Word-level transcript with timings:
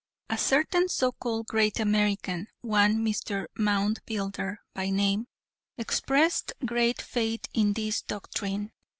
A 0.31 0.37
certain 0.39 0.89
so 0.89 1.11
called 1.11 1.45
great 1.45 1.79
American, 1.79 2.47
one 2.61 3.05
Mr. 3.05 3.45
Moundbuilder 3.55 4.57
by 4.73 4.89
name, 4.89 5.27
expressed 5.77 6.53
great 6.65 6.99
faith 6.99 7.45
in 7.53 7.73
this 7.73 8.01
doctrine. 8.01 8.71